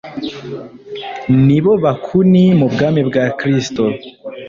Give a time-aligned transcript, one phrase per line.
[1.45, 3.83] ni bo bakuni mu bwami bwa Kristo.